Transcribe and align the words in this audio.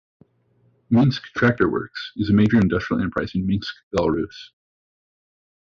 Minsk 0.89 1.25
Tractor 1.35 1.69
Works 1.69 2.13
is 2.15 2.31
a 2.31 2.33
major 2.33 2.59
industrial 2.59 2.99
enterprise 3.01 3.35
in 3.35 3.45
Minsk, 3.45 3.71
Belarus. 3.95 4.33